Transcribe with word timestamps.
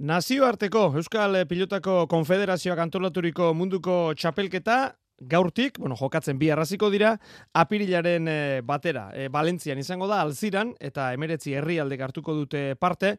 Nazioarteko 0.00 0.86
Euskal 0.96 1.34
Pilotako 1.44 2.06
Konfederazioak 2.08 2.78
antolaturiko 2.80 3.50
munduko 3.52 4.14
txapelketa 4.16 4.94
gaurtik, 5.28 5.76
bueno, 5.76 5.98
jokatzen 6.00 6.38
bi 6.40 6.48
arraziko 6.48 6.88
dira, 6.88 7.10
apirilaren 7.52 8.30
e, 8.32 8.38
batera. 8.64 9.10
E, 9.12 9.28
Valentzian 9.28 9.76
izango 9.76 10.08
da, 10.08 10.22
alziran, 10.24 10.72
eta 10.80 11.10
emeretzi 11.12 11.52
herrialde 11.52 12.00
hartuko 12.00 12.32
dute 12.32 12.64
parte. 12.80 13.18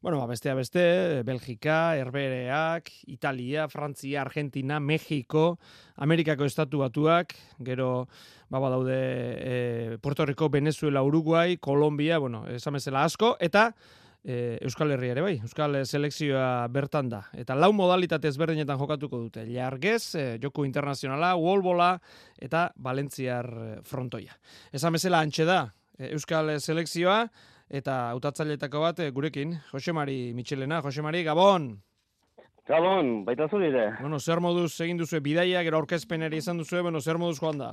Bueno, 0.00 0.16
ba, 0.22 0.26
bestea 0.32 0.56
beste, 0.56 1.20
Belgika, 1.28 1.98
Herbereak, 2.00 2.88
Italia, 3.12 3.68
Frantzia, 3.68 4.22
Argentina, 4.24 4.80
Mexiko, 4.80 5.58
Amerikako 5.96 6.48
estatu 6.48 6.80
batuak, 6.80 7.36
gero, 7.60 8.06
ba, 8.48 8.68
daude 8.72 8.96
e, 8.96 9.98
Puerto 10.00 10.24
Rico, 10.24 10.48
Venezuela, 10.48 11.04
Uruguay, 11.04 11.58
Kolombia, 11.58 12.16
bueno, 12.16 12.46
esamezela 12.48 13.04
asko, 13.04 13.36
eta 13.38 13.74
e, 14.24 14.58
Euskal 14.62 14.92
Herria 14.94 15.16
ere 15.16 15.24
bai, 15.24 15.34
Euskal 15.42 15.80
Selekzioa 15.86 16.66
bertan 16.72 17.10
da. 17.12 17.22
Eta 17.38 17.56
lau 17.58 17.72
modalitate 17.76 18.30
ezberdinetan 18.30 18.78
jokatuko 18.80 19.20
dute. 19.24 19.44
Jargez, 19.50 20.14
e, 20.14 20.26
Joko 20.42 20.66
Internazionala, 20.68 21.34
Wolbola 21.36 21.94
eta 22.40 22.70
Valentziar 22.76 23.48
e, 23.50 23.70
frontoia. 23.86 24.36
Esan 24.72 24.98
bezala 24.98 25.22
antxe 25.22 25.46
da, 25.48 25.64
e, 25.98 26.12
Euskal 26.12 26.54
Selekzioa 26.60 27.24
eta 27.72 28.10
hautatzaileetako 28.12 28.84
bat 28.84 29.00
e, 29.00 29.10
gurekin, 29.10 29.56
Josemari 29.72 30.32
Michelena, 30.36 30.82
Josemari, 30.84 31.24
Gabon! 31.24 31.72
Gabon, 32.68 33.24
baita 33.26 33.48
zuride. 33.50 33.88
Bueno, 33.98 34.20
zer 34.20 34.38
moduz 34.38 34.70
egin 34.84 35.00
duzu 35.00 35.18
bidaia, 35.20 35.64
gero 35.66 35.80
aurkezpeneri 35.80 36.38
izan 36.38 36.60
duzu, 36.62 36.78
bueno, 36.86 37.00
zer 37.00 37.18
moduz 37.18 37.40
joan 37.40 37.58
da? 37.58 37.72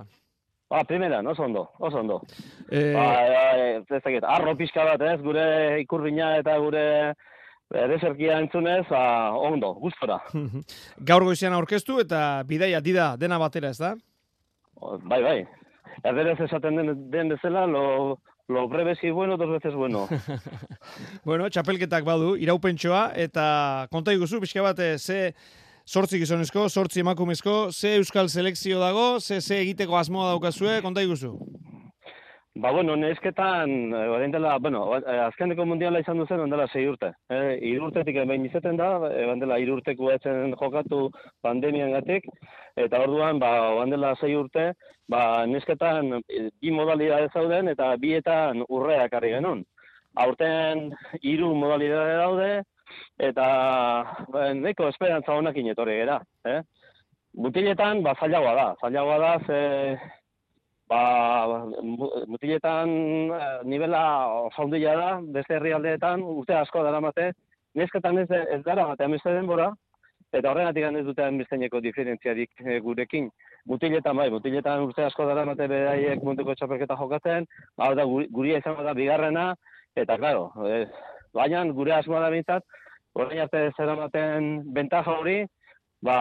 Ba, 0.70 0.84
primera, 0.84 1.20
oso 1.22 1.44
ondo, 1.44 1.72
oso 1.80 1.98
ondo. 1.98 2.22
Eh, 2.70 2.94
ba, 2.94 3.06
e, 3.58 3.78
ez 3.82 4.04
dakit, 4.04 4.24
arro 4.24 4.54
pixka 4.56 4.86
bat 4.86 5.02
ez, 5.02 5.18
gure 5.22 5.82
ikurbina 5.82 6.36
eta 6.38 6.58
gure 6.62 6.84
deserkia 7.70 8.40
entzunez, 8.42 8.86
ba, 8.90 9.32
ondo, 9.34 9.74
gustora. 9.82 10.20
Gaur 11.10 11.26
goizian 11.26 11.58
aurkeztu 11.58 12.00
eta 12.04 12.44
bidaia 12.46 12.82
dida 12.86 13.16
dena 13.18 13.40
batera 13.42 13.74
ez 13.74 13.80
da? 13.82 13.96
Bai, 14.80 15.22
bai. 15.24 15.40
Erderez 16.04 16.38
esaten 16.46 16.78
den, 16.78 16.94
den 17.12 17.34
bezala, 17.34 17.66
lo, 17.66 18.20
lo 18.48 18.68
breve 18.70 18.96
si 18.96 19.10
bueno, 19.10 19.38
dos 19.38 19.50
veces 19.50 19.74
bueno. 19.74 20.08
bueno, 21.26 21.50
txapelketak 21.50 22.06
badu, 22.06 22.36
iraupentsoa, 22.38 23.10
eta 23.18 23.88
konta 23.92 24.14
iguzu, 24.14 24.40
pixka 24.42 24.64
bat, 24.70 24.80
eh, 24.86 24.98
ze 24.98 25.34
sortzi 25.90 26.20
gizonezko, 26.22 26.68
sortzi 26.70 27.02
emakumezko, 27.02 27.72
ze 27.74 27.96
euskal 27.98 28.28
selekzio 28.30 28.78
dago, 28.80 29.20
ze 29.20 29.42
ze 29.42 29.56
egiteko 29.64 29.98
asmoa 29.98 30.28
daukazue, 30.30 30.82
konta 30.86 31.02
iguzu? 31.02 31.32
Ba, 32.62 32.72
bueno, 32.72 32.96
nesketan, 32.96 33.94
eh, 33.94 34.28
dela, 34.32 34.58
bueno, 34.60 34.98
eh, 34.98 35.20
azkeneko 35.26 35.66
mundiala 35.66 36.00
izan 36.00 36.18
duzen, 36.18 36.40
ondela 36.42 36.68
sei 36.68 36.86
urte. 36.88 37.14
Eh, 37.30 37.58
iru 37.72 37.88
urtetik 37.88 38.16
behin 38.28 38.46
izeten 38.46 38.78
da, 38.78 39.00
ondela 39.32 39.58
eh, 39.58 39.64
iru 39.64 39.78
urteko 39.78 40.12
etzen 40.12 40.54
jokatu 40.60 41.10
pandemian 41.42 41.92
gatik, 41.92 42.26
eta 42.76 43.00
orduan, 43.00 43.40
ba, 43.40 43.72
ondela 43.82 44.16
sei 44.20 44.36
urte, 44.36 44.74
ba, 45.08 45.46
nesketan 45.48 46.22
bi 46.28 46.72
modalidade 46.72 47.30
zauden, 47.34 47.68
eta 47.68 47.96
bietan 47.98 48.62
urreak 48.70 49.14
ari 49.14 49.32
genuen. 49.38 49.64
Aurten 50.16 50.92
hiru 51.22 51.56
modalidade 51.56 52.18
daude, 52.18 52.52
eta 53.30 53.48
ba, 54.34 54.54
neko 54.54 54.90
esperantza 54.90 55.36
honak 55.36 55.58
inetorri 55.58 56.00
gara. 56.04 56.20
Eh? 56.46 56.62
Mutiletan, 57.38 58.02
ba, 58.04 58.16
zailagoa 58.20 58.56
da. 58.58 58.70
Zailagoa 58.82 59.18
da, 59.22 59.34
ze, 59.46 59.60
ba, 60.90 61.02
mutiletan 62.28 62.90
eh, 63.36 63.60
nivela 63.70 64.02
zaundila 64.56 64.96
da, 64.98 65.12
beste 65.38 65.60
herrialdeetan, 65.60 66.24
urte 66.24 66.58
asko 66.58 66.84
dara 66.84 67.02
mate, 67.04 67.32
nesketan 67.78 68.24
ez, 68.24 68.30
ez 68.32 68.64
dara 68.66 68.88
mate, 68.90 69.06
amizte 69.06 69.34
denbora, 69.36 69.70
eta 70.34 70.52
horregatik 70.52 70.86
ez 70.90 71.06
dute 71.06 71.26
amizteneko 71.26 71.82
diferentziarik 71.82 72.52
e, 72.66 72.80
gurekin. 72.86 73.30
Mutiletan, 73.70 74.18
bai, 74.18 74.30
mutiletan 74.34 74.86
urte 74.86 75.06
asko 75.06 75.26
dara 75.30 75.46
mate 75.46 75.68
beraiek 75.68 76.24
munduko 76.26 76.56
txapelketa 76.56 76.98
jokatzen, 76.98 77.48
ba, 77.78 77.94
da, 77.98 78.06
guria 78.06 78.60
izango 78.62 78.86
da 78.86 78.94
bigarrena, 78.98 79.52
eta, 79.98 80.18
claro, 80.18 80.50
e, 80.66 80.86
baina 81.34 81.64
gure 81.76 81.94
asmoa 81.96 82.24
da 82.26 82.34
bintzat, 82.34 82.66
orain 83.14 83.46
arte 83.46 83.70
zer 83.76 83.94
ematen 83.96 84.50
bentaja 84.74 85.16
hori, 85.20 85.40
ba, 86.02 86.18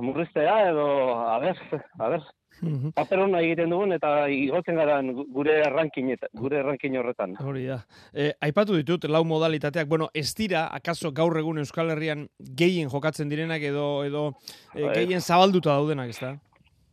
murriztea 0.00 0.70
edo, 0.70 0.90
a 1.26 1.38
ber, 1.42 1.64
a 1.98 2.12
ber, 2.14 2.28
Paper 2.60 3.22
egiten 3.38 3.70
dugun 3.72 3.94
eta 3.96 4.26
igotzen 4.28 4.76
gara 4.76 4.98
gure 5.32 5.54
errankin 5.64 6.10
gure 6.36 6.58
errankin 6.60 6.98
horretan. 7.00 7.32
Hori 7.40 7.64
da. 7.70 7.78
E, 8.12 8.32
aipatu 8.48 8.76
ditut 8.76 9.06
lau 9.08 9.22
modalitateak, 9.24 9.88
bueno, 9.88 10.10
ez 10.12 10.34
dira 10.36 10.66
akaso 10.76 11.12
gaur 11.16 11.38
egun 11.40 11.62
Euskal 11.62 11.94
Herrian 11.94 12.26
gehien 12.38 12.90
jokatzen 12.92 13.32
direnak 13.32 13.64
edo 13.64 14.04
edo 14.04 14.26
e, 14.74 14.90
gehien 14.92 15.24
zabalduta 15.24 15.78
daudenak, 15.78 16.12
ezta? 16.12 16.34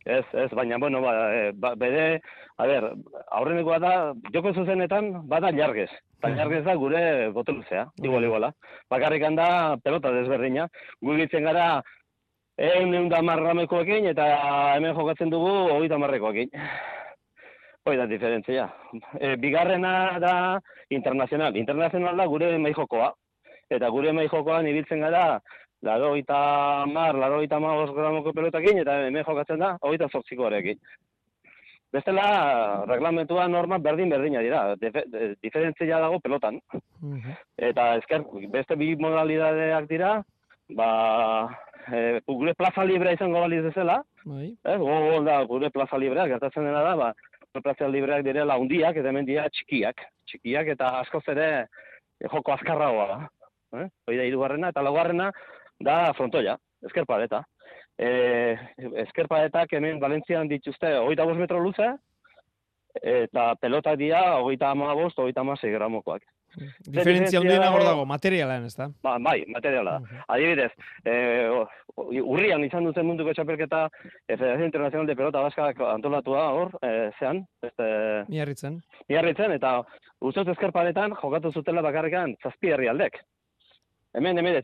Ez, 0.08 0.24
ez, 0.32 0.48
baina 0.56 0.78
bueno, 0.80 1.02
ba, 1.04 1.12
e, 1.36 1.50
ba, 1.52 1.74
bere, 1.76 2.22
a 2.56 2.66
ber, 2.66 2.86
aurrenekoa 3.36 3.76
da 3.82 3.90
joko 4.32 4.54
zuzenetan 4.54 5.10
bada 5.28 5.50
jargez. 5.52 5.90
Ta 6.22 6.30
jargez 6.32 6.62
da 6.64 6.74
gure 6.80 7.02
botoluzea, 7.36 7.84
igual 8.00 8.24
iguala. 8.24 8.48
Bakarrik 8.88 9.26
da 9.36 9.76
pelota 9.84 10.12
desberdina. 10.16 10.64
Gu 11.04 11.18
gitzen 11.20 11.44
gara 11.44 11.82
egun 12.56 12.94
egun 12.94 13.12
da 13.12 13.20
marramekoekin 13.22 14.08
eta 14.14 14.24
hemen 14.78 14.96
jokatzen 14.96 15.30
dugu 15.30 15.52
hori 15.76 15.92
da 15.92 16.00
marrekoekin. 16.00 16.56
Hoi 17.84 17.96
da 18.00 18.06
diferentzia. 18.08 18.66
E, 19.20 19.36
bigarrena 19.36 20.18
da 20.24 20.34
internazional. 20.88 21.56
Internazional 21.56 22.16
da 22.16 22.26
gure 22.26 22.56
mai 22.58 22.72
jokoa. 22.72 23.12
Eta 23.68 23.92
gure 23.92 24.16
mai 24.16 24.26
jokoan 24.32 24.66
ibiltzen 24.66 25.04
gara 25.04 25.38
laro 25.82 26.14
eta 26.16 26.86
mar, 26.90 27.14
laro 27.14 27.42
eta 27.42 27.60
mar 27.62 27.92
gramoko 27.94 28.32
pelotakin, 28.34 28.80
eta 28.82 28.96
hemen 29.06 29.26
jokatzen 29.26 29.62
da, 29.62 29.76
hori 29.82 30.00
da 30.00 30.08
zortzikoarekin. 30.08 30.80
Bestela, 31.92 32.84
reglamentua 32.84 33.46
norma 33.48 33.78
berdin 33.80 34.10
berdina 34.12 34.42
dira, 34.44 34.74
diferentzia 34.76 36.00
dago 36.02 36.18
pelotan. 36.20 36.58
Eta 37.56 37.94
ezker, 38.00 38.26
beste 38.52 38.76
bi 38.76 38.90
modalidadeak 39.00 39.88
dira, 39.88 40.18
ba, 40.76 40.90
e, 41.88 42.20
gure 42.28 42.52
plaza 42.58 42.84
librea 42.84 43.16
izango 43.16 43.40
baliz 43.40 43.64
ezela, 43.70 44.02
bai. 44.24 44.50
eh, 44.64 44.76
go, 44.76 45.22
da, 45.24 45.40
gure 45.48 45.70
plaza 45.72 45.96
librea, 45.96 46.28
gertatzen 46.28 46.68
dena 46.68 46.82
da, 46.84 46.94
ba, 46.96 47.12
plaza 47.62 47.88
libreak 47.88 48.26
direla 48.26 48.58
hundiak, 48.60 48.98
eta 49.00 49.08
hemen 49.08 49.26
dira 49.26 49.48
txikiak, 49.48 50.04
txikiak, 50.28 50.74
eta 50.76 50.98
askoz 51.00 51.24
ere 51.32 51.48
joko 52.20 52.52
azkarragoa 52.52 53.06
da. 53.08 53.18
Eh? 53.78 53.88
Hoi 54.08 54.16
da, 54.16 54.28
irugarrena, 54.28 54.70
eta 54.74 54.84
laugarrena 54.84 55.32
da 55.80 56.12
frontoia, 56.16 56.56
ezker 56.86 57.06
paleta 57.06 57.44
e, 57.98 58.56
eskerpaetak 59.04 59.74
hemen 59.76 60.00
Valentzian 60.00 60.48
dituzte 60.50 60.94
hogeita 61.02 61.26
bost 61.26 61.42
metro 61.42 61.60
luze, 61.62 61.92
eta 63.02 63.52
pelotak 63.60 63.98
dira 64.00 64.38
hogeita 64.38 64.72
ama 64.72 64.94
bost, 64.94 65.18
hogeita 65.18 65.44
ama 65.44 65.56
gramokoak. 65.60 66.22
Diferentzia 66.80 67.42
hundien 67.42 67.62
hor 67.62 67.82
dago, 67.84 68.06
materialan, 68.08 68.64
ez 68.64 68.74
da? 68.74 68.86
Ba, 69.04 69.18
bai, 69.20 69.44
materiala. 69.52 69.98
Adibidez, 70.32 70.70
e, 71.04 71.12
urrian 71.94 72.64
izan 72.64 72.88
duten 72.88 73.06
munduko 73.06 73.34
txapelketa 73.36 73.82
e, 74.26 74.36
Federazio 74.36 74.64
Internacional 74.64 75.06
de 75.06 75.16
Pelota 75.16 75.42
Baskak 75.44 75.82
antolatua 75.90 76.46
hor, 76.56 76.72
e, 76.80 77.10
zean? 77.18 77.44
Este, 77.62 77.90
miarritzen. 78.32 78.80
Miarritzen, 79.12 79.52
eta 79.58 79.82
ustoz 80.24 80.48
eskerparetan 80.54 81.14
jokatu 81.20 81.52
zutela 81.52 81.84
bakarrikan 81.84 82.34
zazpi 82.42 82.72
herri 82.72 82.88
aldek. 82.88 83.20
Hemen, 84.16 84.40
hemen 84.40 84.56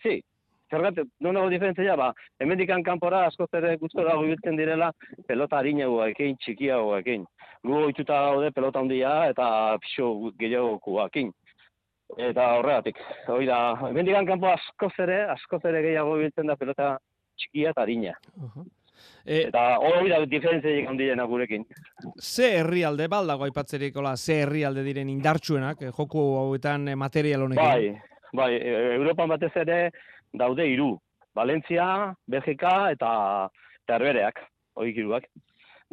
etzi, 0.64 0.70
zergat, 0.70 1.06
non 1.20 1.34
dago 1.34 1.48
diferentzia, 1.50 1.96
ba, 1.96 2.12
emendikan 2.40 2.82
kanpora 2.82 3.26
asko 3.26 3.46
zere 3.50 3.76
guztu 3.76 4.04
dago 4.04 4.24
ibiltzen 4.24 4.56
direla 4.56 4.92
pelota 5.26 5.58
harinago 5.58 6.04
ekin, 6.06 6.36
txikiago 6.36 6.96
ekin. 6.98 7.24
Gu 7.64 7.74
oituta 7.86 8.14
daude 8.30 8.50
pelota 8.52 8.80
handia 8.80 9.28
eta 9.28 9.78
pixo 9.80 10.30
gehiago 10.38 11.04
ekin. 11.06 11.32
Eta 12.18 12.58
horregatik, 12.58 12.98
hori 13.28 13.46
da, 13.46 13.74
emendikan 13.88 14.26
kanpo 14.26 14.46
asko 14.46 14.90
zere, 14.96 15.24
asko 15.30 15.58
zere 15.60 15.82
gehiago 15.82 16.18
ibiltzen 16.18 16.46
da 16.46 16.56
pelota 16.56 16.98
txikia 17.36 17.70
eta 17.70 17.82
harina. 17.82 18.14
E, 19.24 19.48
eta 19.48 19.78
hori 19.80 20.10
da 20.12 20.20
diferentzia 20.28 20.88
handiena 20.88 21.24
gurekin. 21.24 21.64
Ze 22.20 22.60
herrialde 22.60 23.08
baldago 23.08 23.44
aipatzerikola, 23.44 24.16
ze 24.16 24.42
herrialde 24.42 24.84
diren 24.84 25.08
indartsuenak, 25.08 25.82
eh, 25.82 25.90
joku 25.96 26.20
hauetan 26.38 26.88
eh, 26.88 26.96
material 26.96 27.42
honekin? 27.48 27.64
Bai, 27.64 28.20
bai, 28.32 28.52
e, 28.60 28.74
Europan 28.94 29.32
batez 29.32 29.50
ere, 29.64 29.90
daude 30.34 30.66
hiru. 30.68 30.94
Valentzia, 31.34 32.14
Belgika 32.30 32.90
eta 32.94 33.10
Terbereak, 33.88 34.40
hori 34.78 34.94
giruak. 34.94 35.26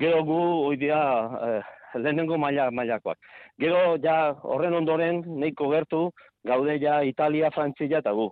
Gero 0.01 0.23
gu, 0.25 0.41
hori 0.67 0.77
dira, 0.81 1.01
eh, 1.47 1.61
lehenengo 1.99 2.38
maila, 2.38 2.69
mailakoak. 2.71 3.17
Gero, 3.59 3.97
ja, 4.03 4.35
horren 4.43 4.77
ondoren, 4.77 5.23
neiko 5.41 5.69
gertu, 5.73 6.09
gaude 6.45 6.77
ja 6.81 7.01
Italia, 7.03 7.51
Frantzia 7.51 7.99
eta 7.99 8.13
gu. 8.17 8.29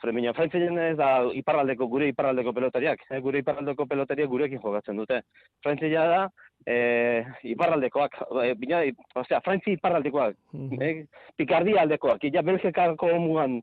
Fremina, 0.00 0.34
Frantzia 0.36 0.70
ez 0.88 0.96
da 0.98 1.10
iparraldeko, 1.32 1.86
gure 1.88 2.08
iparraldeko 2.12 2.52
pelotariak. 2.52 3.04
Eh, 3.10 3.20
gure 3.24 3.42
iparraldeko 3.42 3.86
pelotariak 3.90 4.30
gurekin 4.30 4.62
jogatzen 4.62 4.96
dute. 5.00 5.20
Frantzia 5.62 6.06
da, 6.10 6.24
eh, 6.66 7.24
iparraldekoak, 7.54 8.18
eh, 8.42 8.54
bina, 8.54 8.82
osea, 9.14 9.40
Frantzia 9.40 9.74
iparraldekoak, 9.78 10.36
mm 10.52 10.68
-hmm. 10.68 10.82
eh, 10.82 11.06
Pikardia 11.36 11.82
aldekoak, 11.82 12.24
ja 12.32 12.42
Belgikako 12.42 13.18
mugan 13.18 13.62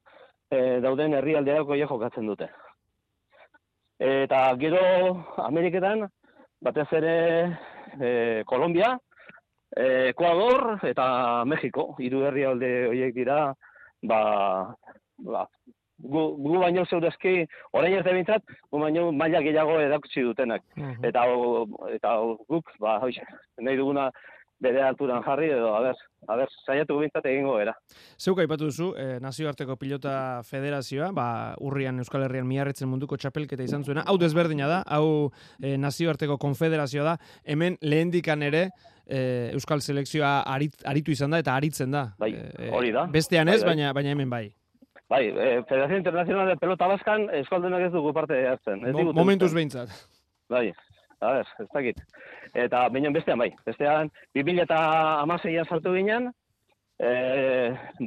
e, 0.51 0.79
dauden 0.83 1.13
herrialdeako 1.17 1.75
ja 1.79 1.87
jokatzen 1.87 2.27
dute. 2.27 2.49
Eta 4.01 4.41
gero 4.57 4.81
Ameriketan, 5.45 6.07
batez 6.61 6.87
ere 6.97 7.15
e, 8.01 8.43
Kolombia, 8.49 8.95
e, 9.75 10.09
Ecuador 10.09 10.79
eta 10.89 11.43
Mexiko, 11.45 11.91
hiru 12.01 12.23
herrialde 12.25 12.71
horiek 12.89 13.13
dira, 13.15 13.53
ba, 14.01 14.21
ba 15.21 15.45
gu, 16.01 16.23
gu 16.41 16.57
baino 16.63 16.83
zeudezki, 16.89 17.45
orain 17.77 17.99
arte 17.99 18.13
bintzat, 18.17 18.43
gu 18.71 18.79
baino 18.81 19.11
maila 19.11 19.41
gehiago 19.45 19.77
edakutsi 19.83 20.23
dutenak. 20.25 20.63
Mhm. 20.75 21.05
Eta, 21.05 21.27
o- 21.29 21.87
eta 21.93 22.15
o- 22.21 22.39
guk, 22.49 22.71
ba, 22.81 22.97
hoxe, 23.03 23.21
nahi 23.61 23.77
duguna 23.77 24.09
bere 24.61 24.83
alturan 24.85 25.23
jarri, 25.25 25.47
edo, 25.49 25.71
a 25.75 25.79
ber, 25.81 25.95
a 26.29 26.35
ber, 26.37 26.49
saiatu 26.67 26.99
bintzat 26.99 27.25
egingo 27.25 27.55
era. 27.59 27.73
Zeuk 28.21 28.39
aipatu 28.43 28.67
duzu, 28.69 28.91
eh, 28.95 29.17
nazioarteko 29.23 29.75
pilota 29.81 30.13
federazioa, 30.45 31.07
ba, 31.17 31.55
urrian 31.65 31.97
Euskal 32.03 32.23
Herrian 32.27 32.45
miarritzen 32.47 32.87
munduko 32.87 33.17
txapelketa 33.17 33.63
izan 33.65 33.83
zuena. 33.83 34.03
Hau 34.05 34.17
desberdina 34.21 34.67
da, 34.69 34.83
hau 34.85 35.31
eh, 35.63 35.77
nazioarteko 35.81 36.37
konfederazioa 36.37 37.03
da. 37.03 37.17
Hemen 37.43 37.79
lehendikan 37.81 38.43
ere 38.45 38.67
eh, 39.07 39.49
Euskal 39.55 39.81
selekzioa 39.81 40.41
arit, 40.45 40.77
aritu 40.85 41.11
izan 41.11 41.31
da 41.33 41.39
eta 41.41 41.55
aritzen 41.57 41.91
da. 41.91 42.11
Bai, 42.21 42.31
Eh, 42.37 42.69
hori 42.71 42.91
da. 42.93 43.07
Bestean 43.11 43.49
ez, 43.49 43.63
Bai, 43.63 43.71
bai. 43.71 43.75
baina 43.75 43.93
baina 43.97 44.11
hemen 44.13 44.29
bai. 44.29 44.45
Bai, 45.09 45.25
e, 45.27 45.63
Federazio 45.67 45.97
Internacional 45.97 46.47
de 46.47 46.55
Pelota 46.55 46.87
Baskan 46.87 47.25
eskaldunak 47.41 47.81
ez 47.89 47.91
dugu 47.91 48.13
parte 48.13 48.37
hartzen. 48.47 48.85
Ez 48.87 48.93
Mo- 48.93 49.11
momentuz 49.11 49.51
behintzat. 49.53 49.89
Bai, 50.47 50.71
a 51.21 51.33
ber, 51.37 51.47
ez 51.59 51.67
dakit. 51.73 52.01
Eta 52.53 52.87
baina 52.89 53.11
bestean 53.13 53.39
bai. 53.39 53.51
Bestean, 53.65 54.09
2000 54.35 54.63
eta 54.65 54.77
amaseian 55.21 55.67
sartu 55.69 55.93
ginen, 55.95 56.31
e, 56.99 57.11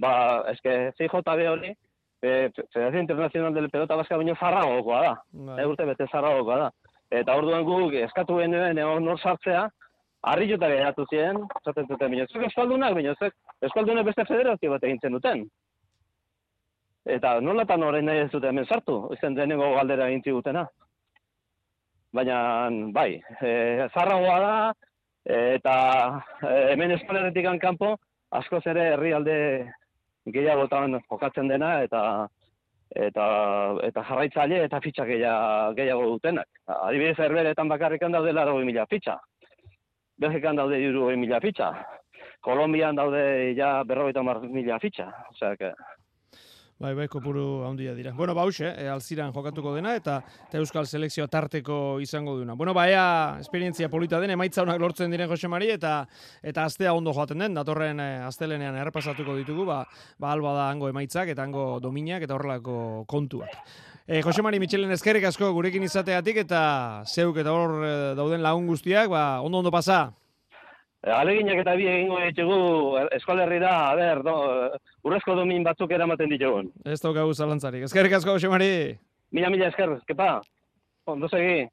ba, 0.03 0.15
eske 0.53 0.93
CJB 0.99 1.47
hori, 1.51 1.75
e, 2.23 2.51
Federazio 2.73 3.01
Internacional 3.01 3.55
de 3.55 3.69
Pelota 3.69 3.97
Baska 3.97 4.17
baino 4.17 4.35
zarragokoa 4.35 5.01
da. 5.03 5.15
Bai. 5.33 5.63
E, 5.63 5.67
urte 5.67 5.87
bete 5.87 6.07
zarragokoa 6.11 6.59
da. 6.65 6.71
Eta 7.11 7.37
orduan 7.39 7.65
guk 7.65 7.95
eskatu 8.01 8.39
genuen 8.41 8.79
egon 8.79 9.05
nor 9.05 9.21
sartzea, 9.21 9.69
harri 10.31 10.49
jota 10.51 10.71
geratu 10.73 11.05
ziren, 11.11 11.43
esaten 11.61 11.87
zuten, 11.87 12.11
baina 12.11 12.27
zuek 12.31 12.47
eskaldunak, 12.49 12.95
baina 12.97 13.15
zuek 13.19 13.35
eskaldunak 13.69 14.09
beste 14.09 14.25
federazio 14.31 14.73
bat 14.73 14.87
egintzen 14.89 15.13
duten. 15.19 15.45
Eta 17.05 17.37
nolatan 17.45 17.83
orain 17.85 18.07
nahi 18.09 18.25
ez 18.25 18.31
dute 18.33 18.49
hemen 18.49 18.65
sartu, 18.65 18.97
izen 19.13 19.37
denengo 19.37 19.75
galdera 19.75 20.09
egin 20.09 20.25
zigutena. 20.25 20.65
Baina, 22.15 22.71
bai, 22.95 23.19
e, 23.43 23.89
zarragoa 23.91 24.37
da, 24.39 24.57
e, 25.27 25.39
eta 25.57 25.75
e, 26.47 26.53
hemen 26.71 26.95
espaleretik 26.95 27.49
kanpo 27.63 27.97
askoz 28.39 28.63
ere 28.71 28.93
herrialde 28.93 29.35
gehiagotan 30.31 31.01
jokatzen 31.09 31.51
dena, 31.51 31.81
eta 31.83 32.03
eta 32.95 33.25
eta 33.89 34.05
jarraitzaile 34.07 34.63
eta 34.69 34.81
fitxa 34.85 35.07
gehiago, 35.09 35.75
gehiago 35.75 36.07
dutenak. 36.13 36.47
Adibidez, 36.77 37.19
herberetan 37.19 37.69
bakarrikan 37.73 38.15
daude 38.15 38.33
laro 38.33 38.55
mila 38.63 38.87
fitxa. 38.87 39.19
Belgikan 40.21 40.57
daude 40.57 40.79
iru 40.79 41.11
mila 41.19 41.41
fitxa. 41.43 41.73
Kolombian 42.41 42.95
daude 42.95 43.55
ja 43.59 43.83
berrogeita 43.83 44.23
mar 44.23 44.41
mila 44.47 44.79
fitxa. 44.79 45.11
Osea, 45.33 45.57
que, 45.57 45.73
Bai, 46.75 46.91
bai, 46.93 47.07
kopuru 47.07 47.63
handia 47.69 47.93
dira. 47.95 48.11
Bueno, 48.19 48.35
bauxe, 48.35 48.67
e, 48.67 48.89
alziran 48.91 49.31
jokatuko 49.33 49.77
dena 49.77 49.93
eta, 49.95 50.17
eta 50.49 50.59
Euskal 50.59 50.89
Selekzioa 50.91 51.29
tarteko 51.31 52.01
izango 52.03 52.35
duna. 52.35 52.57
Bueno, 52.59 52.75
ba, 52.75 52.89
ea, 52.91 53.05
esperientzia 53.45 53.89
polita 53.89 54.19
den, 54.19 54.33
emaitza 54.35 54.65
honak 54.65 54.81
lortzen 54.83 55.15
diren 55.15 55.31
Jose 55.31 55.47
Mari, 55.49 55.71
eta 55.71 55.93
eta 56.43 56.65
astea 56.67 56.93
ondo 56.99 57.15
joaten 57.15 57.47
den, 57.47 57.55
datorren 57.55 58.03
e, 58.03 58.09
astelenean 58.27 58.75
errepasatuko 58.83 59.37
ditugu, 59.39 59.69
ba, 59.71 59.85
ba 60.19 60.35
alba 60.35 60.57
da 60.59 60.67
hango 60.73 60.91
emaitzak 60.91 61.31
eta 61.31 61.47
hango 61.47 61.79
dominak 61.81 62.27
eta 62.27 62.35
horrelako 62.35 63.05
kontuak. 63.07 63.55
E, 64.09 64.21
Jose 64.27 64.43
Mari 64.43 64.59
Michelen 64.59 64.91
eskerrik 64.99 65.31
asko 65.31 65.53
gurekin 65.55 65.87
izateatik 65.87 66.43
eta 66.43 67.05
zeuk 67.07 67.39
eta 67.39 67.55
hor 67.55 67.79
e, 67.87 67.95
dauden 68.19 68.43
lagun 68.43 68.67
guztiak, 68.67 69.07
ba, 69.15 69.25
ondo 69.47 69.63
ondo 69.63 69.71
pasa. 69.71 70.09
E, 71.05 71.11
Aleginak 71.13 71.61
eta 71.61 71.75
bi 71.77 71.85
egingo 71.91 72.17
ditugu 72.25 72.59
Euskal 73.13 73.43
Herrira, 73.45 73.73
a 73.91 73.97
ber, 73.99 74.23
do, 74.25 74.35
urrezko 75.05 75.37
domin 75.37 75.67
batzuk 75.67 75.93
eramaten 75.93 76.33
ditugun. 76.33 76.71
Ez 76.89 77.01
daukagu 77.03 77.35
zalantzarik. 77.35 77.85
Eskerrik 77.85 78.17
asko, 78.17 78.39
Jose 78.39 78.49
Mari. 78.49 78.71
Mila, 79.37 79.51
mila 79.53 79.69
esker, 79.69 79.99
kepa, 80.09 80.39
ondo 81.13 81.29
segi. 81.29 81.67